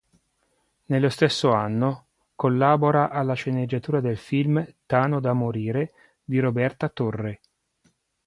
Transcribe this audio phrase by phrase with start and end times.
[0.85, 5.93] Nello stesso anno collabora alla sceneggiatura del film "Tano da morire",
[6.23, 7.39] di Roberta Torre.